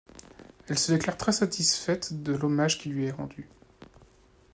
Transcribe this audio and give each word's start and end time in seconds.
Elle 0.67 0.79
se 0.79 0.91
déclare 0.93 1.15
très 1.15 1.31
satisfaite 1.31 2.23
de 2.23 2.33
l'hommage 2.35 2.79
qui 2.79 2.89
lui 2.89 3.05
est 3.05 3.11
rendu. 3.11 3.47